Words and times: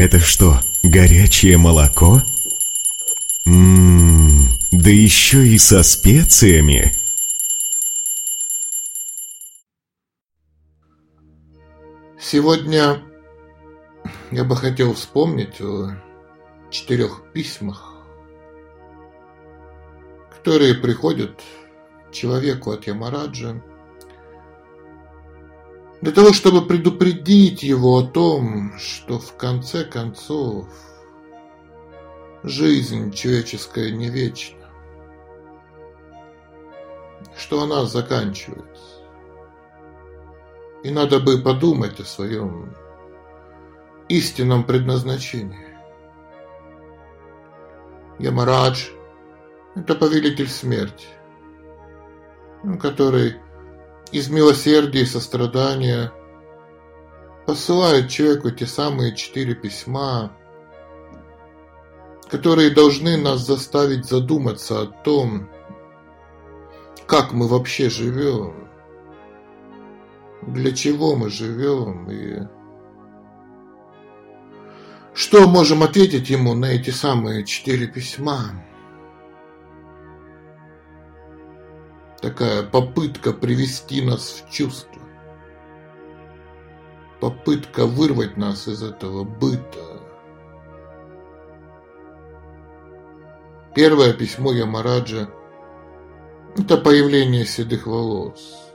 Это 0.00 0.18
что, 0.18 0.58
горячее 0.82 1.58
молоко? 1.58 2.22
Ммм, 3.44 4.48
да 4.70 4.88
еще 4.88 5.46
и 5.46 5.58
со 5.58 5.82
специями. 5.82 6.98
Сегодня 12.18 13.02
я 14.30 14.44
бы 14.44 14.56
хотел 14.56 14.94
вспомнить 14.94 15.60
о 15.60 15.90
четырех 16.70 17.22
письмах, 17.34 17.92
которые 20.30 20.76
приходят 20.76 21.42
человеку 22.10 22.70
от 22.70 22.86
Ямараджа 22.86 23.62
для 26.00 26.12
того, 26.12 26.32
чтобы 26.32 26.66
предупредить 26.66 27.62
его 27.62 27.98
о 27.98 28.02
том, 28.02 28.72
что 28.78 29.18
в 29.18 29.36
конце 29.36 29.84
концов 29.84 30.66
жизнь 32.42 33.12
человеческая 33.12 33.90
не 33.90 34.08
вечна, 34.08 34.70
что 37.36 37.62
она 37.62 37.84
заканчивается. 37.84 38.66
И 40.82 40.90
надо 40.90 41.20
бы 41.20 41.42
подумать 41.42 42.00
о 42.00 42.04
своем 42.04 42.74
истинном 44.08 44.64
предназначении. 44.64 45.76
Ямарадж– 48.18 48.88
это 49.74 49.94
повелитель 49.94 50.48
смерти, 50.48 51.08
который 52.80 53.36
из 54.12 54.28
милосердия 54.28 55.02
и 55.02 55.06
сострадания 55.06 56.12
посылает 57.46 58.08
человеку 58.08 58.50
те 58.50 58.66
самые 58.66 59.14
четыре 59.14 59.54
письма, 59.54 60.32
которые 62.28 62.70
должны 62.70 63.16
нас 63.16 63.46
заставить 63.46 64.06
задуматься 64.06 64.82
о 64.82 64.86
том, 64.86 65.48
как 67.06 67.32
мы 67.32 67.48
вообще 67.48 67.90
живем, 67.90 68.68
для 70.42 70.72
чего 70.72 71.16
мы 71.16 71.28
живем 71.28 72.10
и 72.10 72.46
что 75.12 75.48
можем 75.48 75.82
ответить 75.82 76.30
ему 76.30 76.54
на 76.54 76.66
эти 76.66 76.90
самые 76.90 77.44
четыре 77.44 77.86
письма. 77.86 78.64
Такая 82.20 82.62
попытка 82.62 83.32
привести 83.32 84.02
нас 84.02 84.42
в 84.42 84.50
чувство, 84.50 85.00
попытка 87.20 87.86
вырвать 87.86 88.36
нас 88.36 88.68
из 88.68 88.82
этого 88.82 89.24
быта. 89.24 90.00
Первое 93.74 94.12
письмо 94.12 94.52
Ямараджа– 94.52 95.30
это 96.56 96.76
появление 96.76 97.46
седых 97.46 97.86
волос. 97.86 98.66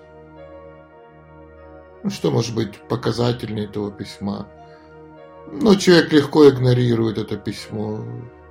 Ну, 2.04 2.10
что 2.10 2.32
может 2.32 2.56
быть 2.56 2.80
показательнее 2.88 3.66
этого 3.66 3.92
письма? 3.92 4.48
Но 5.52 5.76
человек 5.76 6.12
легко 6.14 6.50
игнорирует 6.50 7.18
это 7.18 7.36
письмо, 7.36 8.04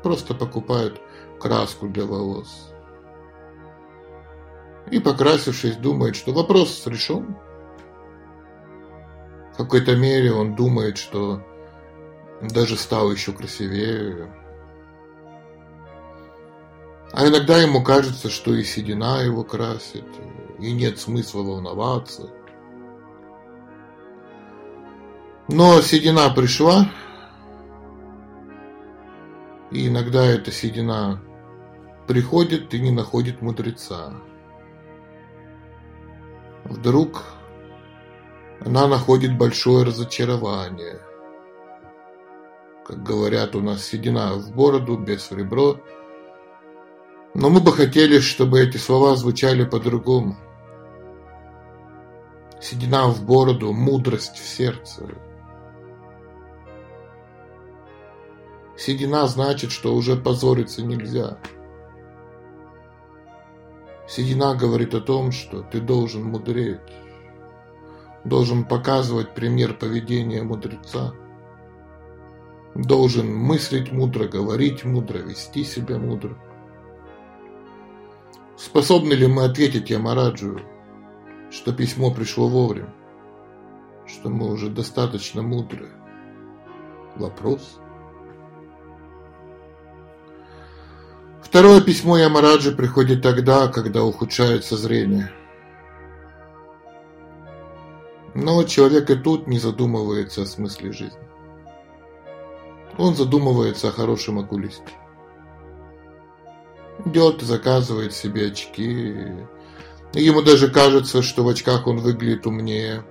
просто 0.03 0.35
покупает 0.35 1.01
краску 1.41 1.89
для 1.89 2.05
волос 2.05 2.74
и, 4.91 4.99
покрасившись, 4.99 5.77
думает, 5.77 6.17
что 6.17 6.33
вопрос 6.33 6.87
решен. 6.87 7.37
В 9.55 9.57
какой-то 9.57 9.97
мере 9.97 10.33
он 10.33 10.55
думает, 10.55 10.99
что 10.99 11.43
даже 12.43 12.77
стал 12.77 13.11
еще 13.13 13.33
красивее. 13.33 14.33
А 17.13 17.29
иногда 17.29 17.59
ему 17.59 17.83
кажется, 17.83 18.29
что 18.29 18.53
и 18.55 18.65
седина 18.65 19.21
его 19.23 19.45
красит, 19.45 20.07
и 20.59 20.73
нет 20.73 20.99
смысла 20.99 21.43
волноваться. 21.43 22.29
Но 25.49 25.81
седина 25.83 26.31
пришла, 26.31 26.91
и 29.71 29.89
иногда 29.89 30.25
эта 30.25 30.51
седина 30.51 31.23
приходит 32.09 32.75
и 32.75 32.81
не 32.81 32.91
находит 32.91 33.43
мудреца. 33.43 34.15
Вдруг 36.65 37.25
она 38.65 38.89
находит 38.89 39.37
большое 39.37 39.85
разочарование. 39.85 41.01
Как 42.87 43.03
говорят 43.03 43.55
у 43.55 43.61
нас, 43.61 43.85
седина 43.85 44.35
в 44.35 44.55
бороду, 44.55 44.97
без 44.97 45.31
ребро. 45.31 45.81
Но 47.35 47.51
мы 47.51 47.61
бы 47.61 47.73
хотели, 47.73 48.21
чтобы 48.21 48.61
эти 48.61 48.77
слова 48.79 49.17
звучали 49.17 49.65
по-другому. 49.65 50.37
Седина 52.61 53.09
в 53.09 53.25
бороду, 53.25 53.73
мудрость 53.73 54.37
в 54.37 54.47
сердце. 54.47 55.07
Седина 58.77 59.27
значит, 59.27 59.71
что 59.71 59.95
уже 59.95 60.17
позориться 60.17 60.83
нельзя. 60.83 61.39
Седина 64.07 64.55
говорит 64.55 64.95
о 64.95 65.01
том, 65.01 65.33
что 65.33 65.63
ты 65.63 65.81
должен 65.81 66.25
мудреть, 66.25 66.81
должен 68.25 68.65
показывать 68.65 69.35
пример 69.35 69.75
поведения 69.75 70.43
мудреца, 70.43 71.15
должен 72.75 73.35
мыслить 73.35 73.93
мудро, 73.93 74.27
говорить 74.27 74.85
мудро, 74.85 75.19
вести 75.19 75.65
себя 75.65 75.99
мудро. 75.99 76.37
Способны 78.57 79.15
ли 79.15 79.27
мы 79.27 79.45
ответить 79.45 79.91
Ямараджу, 79.91 80.61
что 81.51 81.73
письмо 81.73 82.13
пришло 82.13 82.49
вовремя, 82.49 82.95
что 84.07 84.29
мы 84.29 84.53
уже 84.53 84.69
достаточно 84.69 85.43
мудры? 85.43 85.89
Вопрос– 87.17 87.81
Второе 91.55 91.81
письмо 91.81 92.17
Ямараджи 92.17 92.73
приходит 92.73 93.23
тогда, 93.23 93.69
когда 93.69 94.03
ухудшается 94.03 94.77
зрение. 94.77 95.31
Но 98.35 98.65
человек 98.65 99.09
и 99.09 99.15
тут 99.15 99.47
не 99.47 99.61
задумывается 99.61 100.43
о 100.43 100.47
смысле 100.47 100.91
жизни. 100.91 101.29
Он 102.99 103.15
задумывается 103.15 103.87
о 103.87 103.93
хорошем 103.93 104.41
окулисте. 104.41 104.83
Идет 107.05 107.41
заказывает 107.43 108.15
себе 108.15 108.49
очки. 108.49 109.15
Ему 110.13 110.43
даже 110.43 110.69
кажется, 110.69 111.23
что 111.23 111.45
в 111.45 111.49
очках 111.49 111.87
он 111.87 111.99
выглядит 111.99 112.49
умнее. 112.49 113.05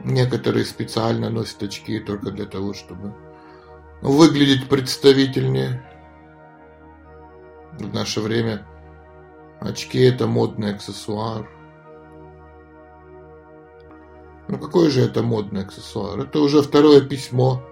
Некоторые 0.00 0.64
специально 0.64 1.28
носят 1.28 1.62
очки 1.62 2.00
только 2.00 2.30
для 2.30 2.46
того, 2.46 2.72
чтобы 2.72 3.14
выглядеть 4.02 4.68
представительнее. 4.68 5.82
В 7.78 7.94
наше 7.94 8.20
время 8.20 8.66
очки– 9.60 10.00
это 10.02 10.26
модный 10.26 10.74
аксессуар. 10.74 11.48
Ну 14.48 14.58
какой 14.58 14.90
же 14.90 15.00
это 15.02 15.22
модный 15.22 15.62
аксессуар? 15.62 16.20
Это 16.20 16.40
уже 16.40 16.60
второе 16.62 17.00
письмо 17.00 17.62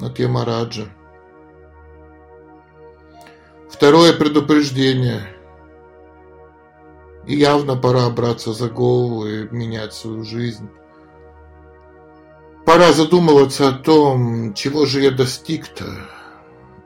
от 0.00 0.18
Ямараджа. 0.18 0.88
Второе 3.70 4.12
предупреждение. 4.12 5.22
И 7.26 7.36
явно 7.36 7.76
пора 7.76 8.10
браться 8.10 8.52
за 8.52 8.68
голову 8.68 9.26
и 9.26 9.48
менять 9.54 9.94
свою 9.94 10.24
жизнь. 10.24 10.68
Пора 12.64 12.92
задумываться 12.92 13.68
о 13.68 13.72
том, 13.72 14.54
чего 14.54 14.86
же 14.86 15.00
я 15.00 15.10
достиг-то, 15.10 15.84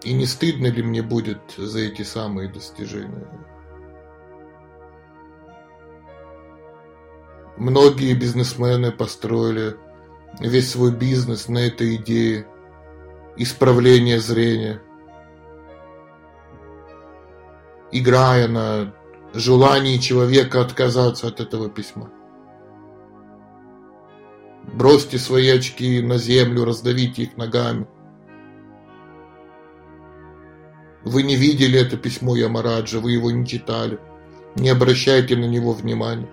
и 0.02 0.14
не 0.14 0.24
стыдно 0.24 0.68
ли 0.68 0.82
мне 0.82 1.02
будет 1.02 1.40
за 1.56 1.80
эти 1.80 2.02
самые 2.02 2.48
достижения. 2.48 3.28
Многие 7.58 8.14
бизнесмены 8.14 8.90
построили 8.90 9.76
весь 10.40 10.70
свой 10.70 10.92
бизнес 10.92 11.48
на 11.48 11.58
этой 11.58 11.96
идее 11.96 12.46
исправления 13.36 14.18
зрения, 14.18 14.82
играя 17.92 18.48
на 18.48 18.94
желании 19.34 19.98
человека 19.98 20.62
отказаться 20.62 21.28
от 21.28 21.40
этого 21.40 21.68
письма. 21.68 22.10
Бросьте 24.72 25.18
свои 25.18 25.48
очки 25.48 26.02
на 26.02 26.18
землю, 26.18 26.64
раздавите 26.64 27.22
их 27.22 27.36
ногами. 27.36 27.86
Вы 31.04 31.22
не 31.22 31.36
видели 31.36 31.78
это 31.78 31.96
письмо 31.96 32.34
Ямараджа, 32.34 32.98
вы 32.98 33.12
его 33.12 33.30
не 33.30 33.46
читали. 33.46 33.98
Не 34.56 34.70
обращайте 34.70 35.36
на 35.36 35.44
него 35.44 35.72
внимания. 35.72 36.28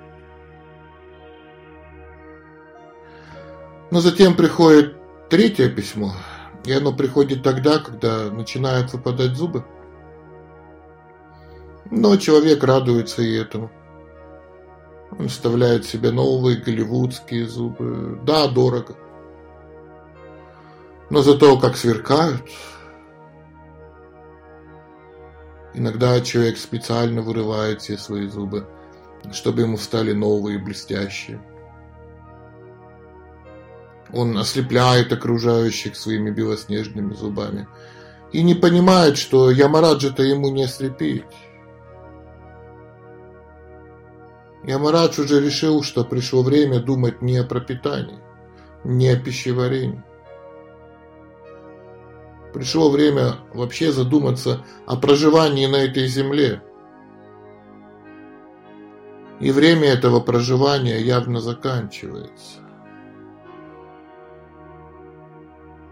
Но 3.91 3.99
затем 3.99 4.35
приходит 4.35 4.95
третье 5.29 5.69
письмо, 5.69 6.13
и 6.65 6.71
оно 6.71 6.91
приходит 6.91 7.43
тогда, 7.43 7.77
когда 7.77 8.31
начинают 8.31 8.91
выпадать 8.91 9.35
зубы. 9.35 9.63
Но 11.91 12.17
человек 12.17 12.63
радуется 12.63 13.21
и 13.21 13.35
этому. 13.35 13.69
Он 15.19 15.27
вставляет 15.27 15.85
себе 15.85 16.11
новые 16.11 16.57
голливудские 16.57 17.47
зубы. 17.47 18.19
Да, 18.23 18.47
дорого. 18.47 18.95
Но 21.09 21.21
зато 21.21 21.59
как 21.59 21.77
сверкают. 21.77 22.41
Иногда 25.75 26.19
человек 26.21 26.57
специально 26.57 27.21
вырывает 27.21 27.81
все 27.81 27.97
свои 27.97 28.27
зубы, 28.27 28.67
чтобы 29.31 29.61
ему 29.61 29.77
стали 29.77 30.13
новые, 30.13 30.59
блестящие. 30.59 31.41
Он 34.11 34.37
ослепляет 34.37 35.11
окружающих 35.11 35.95
своими 35.95 36.29
белоснежными 36.29 37.13
зубами 37.15 37.67
и 38.31 38.43
не 38.43 38.53
понимает, 38.53 39.17
что 39.17 39.49
Ямараджа-то 39.49 40.21
ему 40.21 40.49
не 40.49 40.63
ослепить. 40.63 41.25
Ямарадж 44.65 45.19
уже 45.19 45.41
решил, 45.41 45.83
что 45.83 46.05
пришло 46.05 46.41
время 46.41 46.79
думать 46.79 47.21
не 47.21 47.37
о 47.37 47.43
пропитании, 47.43 48.19
не 48.85 49.09
о 49.09 49.19
пищеварении. 49.19 50.03
Пришло 52.53 52.89
время 52.89 53.35
вообще 53.53 53.91
задуматься 53.91 54.63
о 54.85 54.95
проживании 54.95 55.65
на 55.65 55.77
этой 55.77 56.07
земле. 56.07 56.61
И 59.39 59.51
время 59.51 59.89
этого 59.89 60.21
проживания 60.21 60.99
явно 60.99 61.41
заканчивается. 61.41 62.59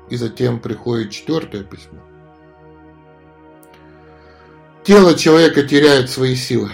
И 0.10 0.16
затем 0.16 0.60
приходит 0.60 1.12
четвертое 1.12 1.64
письмо. 1.64 2.00
Тело 4.84 5.16
человека 5.16 5.64
теряет 5.64 6.10
свои 6.10 6.36
силы. 6.36 6.70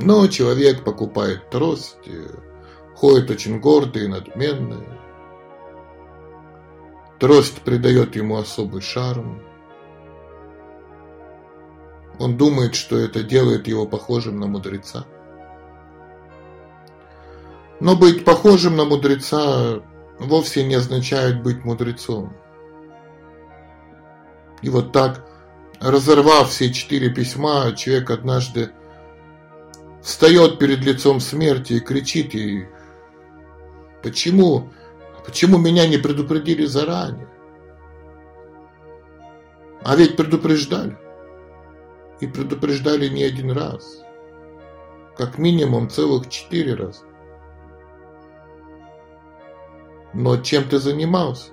Но 0.00 0.26
человек 0.28 0.84
покупает 0.84 1.50
трость, 1.50 2.08
ходит 2.94 3.30
очень 3.30 3.60
гордый 3.60 4.04
и 4.04 4.08
надменный. 4.08 4.86
Трость 7.18 7.62
придает 7.62 8.14
ему 8.14 8.36
особый 8.36 8.80
шарм. 8.80 9.42
Он 12.20 12.36
думает, 12.36 12.74
что 12.74 12.96
это 12.96 13.22
делает 13.22 13.66
его 13.66 13.86
похожим 13.86 14.38
на 14.38 14.46
мудреца. 14.46 15.04
Но 17.80 17.96
быть 17.96 18.24
похожим 18.24 18.76
на 18.76 18.84
мудреца 18.84 19.82
вовсе 20.18 20.64
не 20.64 20.74
означает 20.74 21.42
быть 21.42 21.64
мудрецом. 21.64 22.36
И 24.62 24.68
вот 24.68 24.92
так, 24.92 25.24
разорвав 25.80 26.50
все 26.50 26.72
четыре 26.72 27.10
письма, 27.10 27.72
человек 27.72 28.10
однажды 28.10 28.70
встает 30.02 30.58
перед 30.58 30.80
лицом 30.84 31.20
смерти 31.20 31.74
и 31.74 31.80
кричит 31.80 32.34
ей, 32.34 32.68
почему, 34.02 34.70
почему 35.24 35.58
меня 35.58 35.86
не 35.86 35.98
предупредили 35.98 36.64
заранее? 36.64 37.28
А 39.82 39.96
ведь 39.96 40.16
предупреждали. 40.16 40.96
И 42.20 42.26
предупреждали 42.26 43.08
не 43.08 43.22
один 43.22 43.52
раз. 43.52 44.02
Как 45.16 45.38
минимум 45.38 45.88
целых 45.88 46.28
четыре 46.28 46.74
раза. 46.74 47.04
Но 50.14 50.36
чем 50.38 50.68
ты 50.68 50.78
занимался? 50.78 51.52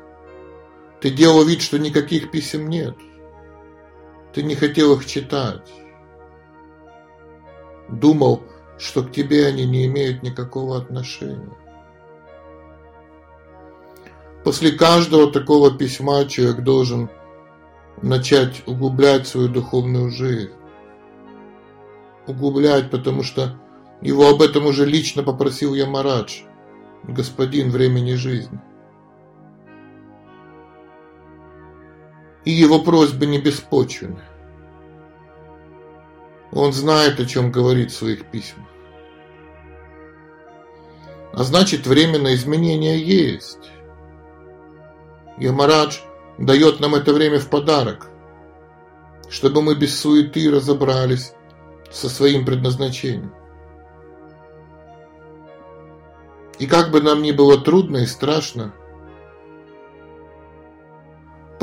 Ты 1.01 1.11
делал 1.11 1.43
вид, 1.45 1.61
что 1.61 1.77
никаких 1.77 2.31
писем 2.31 2.67
нет. 2.67 2.95
Ты 4.33 4.43
не 4.43 4.55
хотел 4.55 4.93
их 4.95 5.05
читать. 5.05 5.71
Думал, 7.89 8.43
что 8.77 9.03
к 9.03 9.11
тебе 9.11 9.47
они 9.47 9.65
не 9.65 9.85
имеют 9.85 10.23
никакого 10.23 10.77
отношения. 10.77 11.49
После 14.43 14.71
каждого 14.71 15.31
такого 15.31 15.75
письма 15.75 16.25
человек 16.25 16.61
должен 16.61 17.09
начать 18.01 18.61
углублять 18.67 19.27
свою 19.27 19.49
духовную 19.49 20.11
жизнь. 20.11 20.51
Углублять, 22.27 22.91
потому 22.91 23.23
что 23.23 23.59
его 24.01 24.29
об 24.29 24.41
этом 24.41 24.65
уже 24.65 24.85
лично 24.85 25.23
попросил 25.23 25.73
Ямарадж 25.73 26.41
господин 27.07 27.69
времени 27.69 28.13
жизни. 28.13 28.59
И 32.43 32.51
его 32.51 32.79
просьбы 32.81 33.25
не 33.25 33.39
беспочвены. 33.39 34.21
Он 36.55 36.71
знает, 36.71 37.19
о 37.19 37.25
чем 37.25 37.51
говорит 37.51 37.91
в 37.91 37.95
своих 37.95 38.31
письмах. 38.31 38.65
А 41.33 41.43
значит, 41.43 41.85
время 41.85 42.17
на 42.17 42.33
изменения 42.33 42.97
есть. 42.97 43.71
Ямарадж 45.37 45.97
дает 46.37 46.79
нам 46.79 46.95
это 46.95 47.11
время 47.11 47.39
в 47.39 47.49
подарок, 47.49 48.07
чтобы 49.29 49.61
мы 49.61 49.75
без 49.75 49.99
суеты 49.99 50.49
разобрались 50.49 51.33
со 51.91 52.07
своим 52.07 52.45
предназначением. 52.45 53.33
И 56.57 56.67
как 56.67 56.89
бы 56.89 57.01
нам 57.01 57.21
ни 57.21 57.33
было 57.33 57.57
трудно 57.57 57.97
и 57.97 58.05
страшно, 58.05 58.73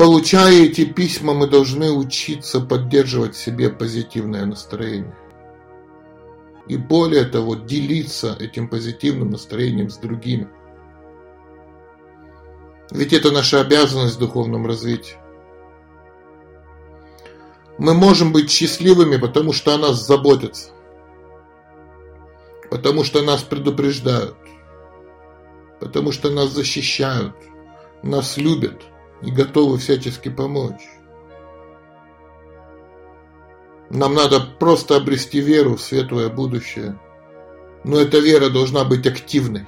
получая 0.03 0.65
эти 0.65 0.83
письма, 0.83 1.33
мы 1.33 1.47
должны 1.47 1.89
учиться 1.89 2.59
поддерживать 2.59 3.35
в 3.35 3.41
себе 3.41 3.69
позитивное 3.69 4.45
настроение. 4.45 5.15
И 6.67 6.75
более 6.75 7.23
того, 7.23 7.55
делиться 7.55 8.35
этим 8.37 8.67
позитивным 8.67 9.29
настроением 9.29 9.89
с 9.89 9.95
другими. 9.95 10.49
Ведь 12.91 13.13
это 13.13 13.31
наша 13.31 13.61
обязанность 13.61 14.17
в 14.17 14.19
духовном 14.19 14.67
развитии. 14.67 15.15
Мы 17.77 17.93
можем 17.93 18.33
быть 18.33 18.51
счастливыми, 18.51 19.15
потому 19.15 19.53
что 19.53 19.73
о 19.73 19.77
нас 19.77 20.05
заботятся. 20.05 20.71
Потому 22.69 23.05
что 23.05 23.21
нас 23.21 23.41
предупреждают 23.41 24.35
потому 25.79 26.13
что 26.13 26.29
нас 26.29 26.49
защищают, 26.51 27.35
нас 28.03 28.37
любят 28.37 28.83
и 29.23 29.31
готовы 29.31 29.77
всячески 29.77 30.29
помочь. 30.29 30.81
Нам 33.89 34.13
надо 34.15 34.39
просто 34.59 34.97
обрести 34.97 35.39
веру 35.39 35.75
в 35.75 35.81
светлое 35.81 36.29
будущее. 36.29 36.99
Но 37.83 37.99
эта 37.99 38.19
вера 38.19 38.49
должна 38.49 38.83
быть 38.85 39.05
активной. 39.05 39.67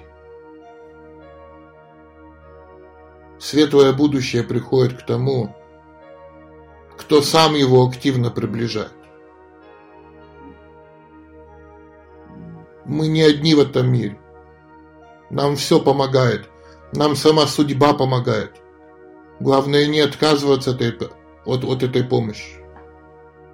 Светлое 3.40 3.94
будущее 3.94 4.44
приходит 4.44 5.02
к 5.02 5.06
тому, 5.06 5.56
кто 6.98 7.22
сам 7.22 7.54
его 7.54 7.86
активно 7.86 8.32
приближает. 8.32 8.94
Мы 12.86 13.08
не 13.08 13.22
одни 13.22 13.54
в 13.54 13.60
этом 13.60 13.92
мире. 13.92 14.20
Нам 15.30 15.56
все 15.56 15.80
помогает. 15.80 16.50
Нам 16.94 17.16
сама 17.16 17.46
судьба 17.46 17.94
помогает. 17.94 18.65
Главное 19.40 19.88
не 19.88 20.00
отказываться 20.00 20.72
от, 20.72 20.82
этой, 20.82 21.10
от, 21.46 21.64
от 21.64 21.84
этой 21.84 22.04
помощи. 22.04 22.58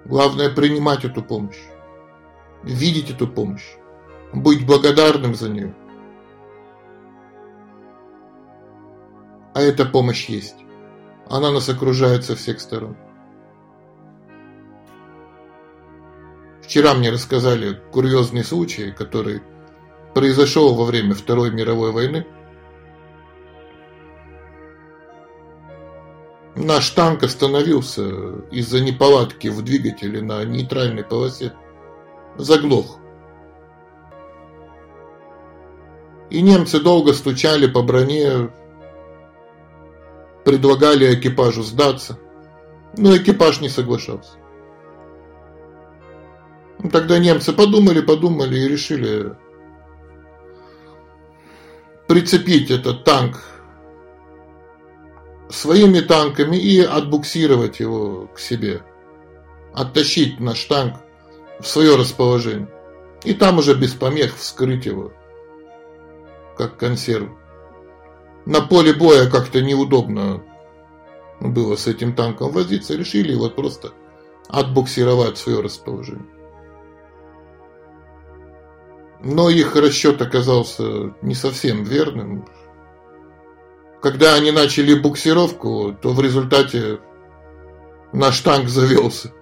Главное 0.04 0.50
принимать 0.50 1.04
эту 1.04 1.22
помощь. 1.22 1.58
Видеть 2.62 3.10
эту 3.10 3.26
помощь. 3.26 3.66
Быть 4.32 4.66
благодарным 4.66 5.34
за 5.34 5.48
нее. 5.48 5.74
А 9.54 9.60
эта 9.60 9.84
помощь 9.84 10.28
есть. 10.28 10.56
Она 11.28 11.50
нас 11.50 11.68
окружает 11.68 12.24
со 12.24 12.36
всех 12.36 12.60
сторон. 12.60 12.96
Вчера 16.62 16.94
мне 16.94 17.10
рассказали 17.10 17.78
курьезный 17.90 18.44
случай, 18.44 18.92
который 18.92 19.42
произошел 20.14 20.74
во 20.74 20.84
время 20.84 21.14
Второй 21.14 21.50
мировой 21.50 21.92
войны. 21.92 22.26
Наш 26.62 26.90
танк 26.90 27.24
остановился 27.24 28.08
из-за 28.52 28.80
неполадки 28.80 29.48
в 29.48 29.62
двигателе 29.62 30.22
на 30.22 30.44
нейтральной 30.44 31.02
полосе. 31.02 31.54
Заглох. 32.36 32.98
И 36.30 36.40
немцы 36.40 36.78
долго 36.78 37.14
стучали 37.14 37.66
по 37.66 37.82
броне, 37.82 38.52
предлагали 40.44 41.12
экипажу 41.12 41.64
сдаться, 41.64 42.16
но 42.96 43.16
экипаж 43.16 43.60
не 43.60 43.68
соглашался. 43.68 44.38
Тогда 46.92 47.18
немцы 47.18 47.52
подумали, 47.52 48.00
подумали 48.00 48.56
и 48.56 48.68
решили 48.68 49.36
прицепить 52.06 52.70
этот 52.70 53.02
танк 53.02 53.51
своими 55.48 56.00
танками 56.00 56.56
и 56.56 56.80
отбуксировать 56.80 57.80
его 57.80 58.28
к 58.34 58.38
себе. 58.38 58.82
Оттащить 59.74 60.40
наш 60.40 60.64
танк 60.64 60.96
в 61.60 61.66
свое 61.66 61.96
расположение. 61.96 62.68
И 63.24 63.34
там 63.34 63.58
уже 63.58 63.74
без 63.74 63.94
помех 63.94 64.36
вскрыть 64.36 64.86
его, 64.86 65.12
как 66.56 66.76
консерву. 66.76 67.38
На 68.44 68.60
поле 68.60 68.92
боя 68.92 69.30
как-то 69.30 69.62
неудобно 69.62 70.42
было 71.40 71.76
с 71.76 71.86
этим 71.86 72.14
танком 72.14 72.50
возиться, 72.50 72.96
решили 72.96 73.32
его 73.32 73.48
просто 73.48 73.92
отбуксировать 74.48 75.36
в 75.36 75.40
свое 75.40 75.60
расположение. 75.60 76.26
Но 79.24 79.48
их 79.48 79.76
расчет 79.76 80.20
оказался 80.20 81.14
не 81.22 81.34
совсем 81.34 81.84
верным. 81.84 82.48
Когда 84.02 84.34
они 84.34 84.50
начали 84.50 84.98
буксировку, 84.98 85.96
то 86.02 86.12
в 86.12 86.20
результате 86.20 86.98
наш 88.12 88.40
танк 88.40 88.68
завелся. 88.68 89.32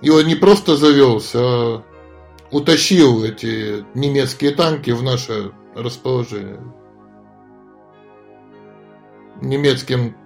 И 0.00 0.08
он 0.08 0.26
не 0.26 0.34
просто 0.34 0.76
завелся, 0.76 1.38
а 1.38 1.84
утащил 2.50 3.22
эти 3.24 3.84
немецкие 3.94 4.52
танки 4.52 4.92
в 4.92 5.02
наше 5.02 5.52
расположение. 5.74 6.60
Немецким 9.42 10.16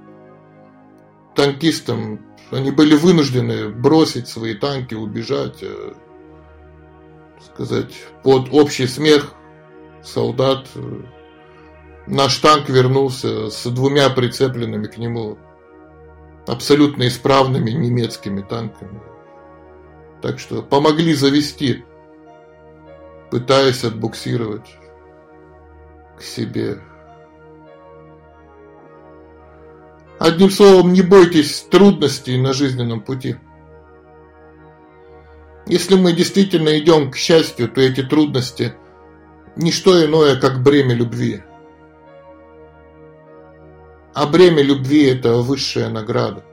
танкистам 1.34 2.24
они 2.52 2.70
были 2.70 2.94
вынуждены 2.94 3.68
бросить 3.68 4.28
свои 4.28 4.54
танки, 4.54 4.94
убежать, 4.94 5.58
э, 5.62 5.94
сказать, 7.52 7.92
под 8.22 8.52
общий 8.52 8.86
смех 8.86 9.34
солдат. 10.04 10.68
Наш 12.06 12.36
танк 12.38 12.68
вернулся 12.68 13.48
с 13.50 13.64
двумя 13.70 14.10
прицепленными 14.10 14.86
к 14.86 14.98
нему 14.98 15.38
абсолютно 16.46 17.06
исправными 17.06 17.70
немецкими 17.70 18.42
танками. 18.42 19.00
Так 20.20 20.38
что 20.38 20.62
помогли 20.62 21.14
завести, 21.14 21.84
пытаясь 23.30 23.84
отбуксировать 23.84 24.76
к 26.18 26.22
себе. 26.22 26.80
Одним 30.18 30.50
словом, 30.50 30.92
не 30.92 31.02
бойтесь 31.02 31.66
трудностей 31.70 32.40
на 32.40 32.52
жизненном 32.52 33.00
пути. 33.00 33.36
Если 35.66 35.94
мы 35.94 36.12
действительно 36.12 36.78
идем 36.78 37.10
к 37.10 37.16
счастью, 37.16 37.68
то 37.68 37.80
эти 37.80 38.02
трудности– 38.02 38.74
не 39.56 39.70
что 39.70 40.04
иное, 40.04 40.36
как 40.36 40.62
бремя 40.62 40.94
любви. 40.94 41.42
А 44.14 44.26
бремя 44.26 44.62
любви– 44.62 45.06
это 45.06 45.36
высшая 45.36 45.88
награда. 45.88 46.44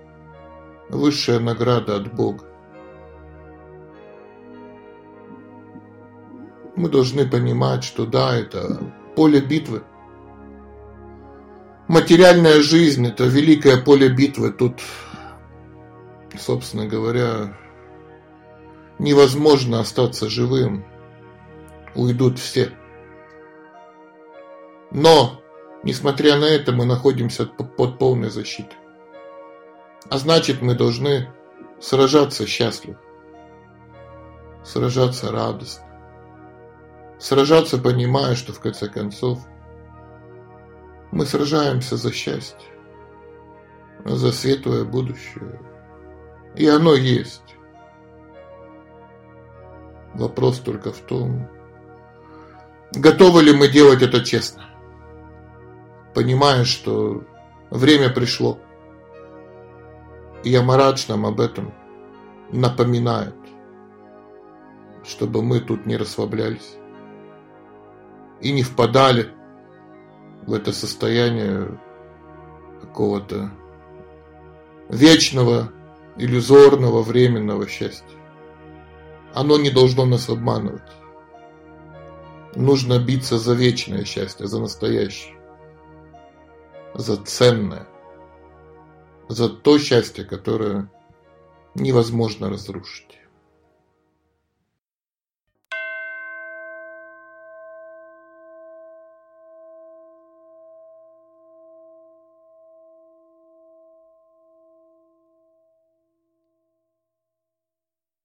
Высшая 0.89 1.39
награда 1.39 1.97
от 1.97 2.13
Бога. 2.13 2.45
Мы 6.77 6.87
должны 6.89 7.27
понимать, 7.27 7.83
что 7.83 8.05
да, 8.05 8.33
это 8.33 8.93
поле 9.15 9.41
битвы. 9.41 9.83
Материальная 11.89 12.61
жизнь– 12.61 13.05
это 13.07 13.25
великое 13.25 13.75
поле 13.75 14.07
битвы. 14.07 14.51
Тут, 14.51 14.79
собственно 16.39 16.87
говоря, 16.87 17.57
невозможно 18.99 19.81
остаться 19.81 20.29
живым. 20.29 20.85
Уйдут 21.93 22.39
все. 22.39 22.71
Но, 24.91 25.38
несмотря 25.83 26.37
на 26.37 26.45
это, 26.45 26.71
мы 26.71 26.85
находимся 26.85 27.45
под 27.45 27.97
полной 27.97 28.29
защитой. 28.29 28.77
А 30.09 30.17
значит, 30.17 30.61
мы 30.61 30.75
должны 30.75 31.29
сражаться 31.79 32.45
счастливо. 32.45 32.99
Сражаться 34.63 35.31
радостно. 35.31 35.85
Сражаться, 37.19 37.77
понимая, 37.77 38.35
что 38.35 38.53
в 38.53 38.59
конце 38.59 38.87
концов 38.87 39.39
мы 41.11 41.25
сражаемся 41.25 41.97
за 41.97 42.11
счастье, 42.11 42.69
за 44.05 44.31
светлое 44.31 44.83
будущее. 44.83 45.59
И 46.55 46.67
оно 46.67 46.95
есть. 46.95 47.55
Вопрос 50.13 50.59
только 50.59 50.91
в 50.91 50.99
том, 50.99 51.47
готовы 52.91 53.43
ли 53.43 53.53
мы 53.53 53.67
делать 53.67 54.01
это 54.01 54.23
честно, 54.23 54.68
понимая, 56.13 56.63
что 56.63 57.23
время 57.69 58.09
пришло. 58.09 58.59
И 60.43 60.55
Амарадж 60.55 61.05
нам 61.09 61.25
об 61.25 61.39
этом 61.39 61.73
напоминает, 62.51 63.35
чтобы 65.03 65.41
мы 65.43 65.59
тут 65.59 65.85
не 65.85 65.97
расслаблялись 65.97 66.75
и 68.41 68.51
не 68.51 68.63
впадали 68.63 69.29
в 70.45 70.53
это 70.53 70.71
состояние 70.71 71.79
какого-то 72.81 73.51
вечного, 74.89 75.71
иллюзорного, 76.17 77.01
временного 77.01 77.67
счастья. 77.67 78.05
Оно 79.33 79.57
не 79.57 79.69
должно 79.69 80.05
нас 80.05 80.29
обманывать. 80.29 80.81
Нужно 82.55 82.97
биться 82.99 83.37
за 83.37 83.53
вечное 83.53 84.03
счастье, 84.05 84.47
за 84.47 84.59
настоящее, 84.59 85.38
за 86.99 87.15
ценное, 87.15 87.87
за 89.29 89.47
то 89.47 89.79
счастье, 89.79 90.25
которое 90.25 90.91
невозможно 91.73 92.49
разрушить. 92.49 93.18